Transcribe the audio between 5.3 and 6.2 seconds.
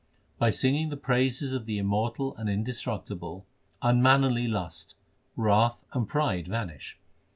wrath, and